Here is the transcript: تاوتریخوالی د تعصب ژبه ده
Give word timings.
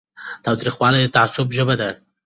تاوتریخوالی 0.43 0.99
د 1.01 1.07
تعصب 1.15 1.47
ژبه 1.57 1.75
ده 1.81 1.89